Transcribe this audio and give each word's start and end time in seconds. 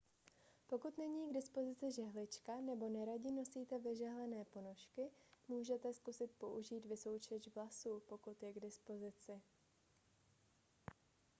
pokud 0.67 0.97
není 0.97 1.29
k 1.29 1.33
dispozici 1.33 1.91
žehlička 1.91 2.61
nebo 2.61 2.89
neradi 2.89 3.31
nosíte 3.31 3.79
vyžehlené 3.79 4.45
ponožky 4.45 5.01
můžete 5.47 5.93
zkusit 5.93 6.31
použít 6.37 6.85
vysoušeč 6.85 7.47
vlasů 7.55 7.99
pokud 8.07 8.43
je 8.43 8.53
k 8.53 8.59
dispozici 8.59 9.41